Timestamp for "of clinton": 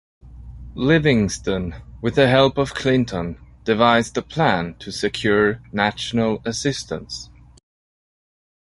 2.57-3.37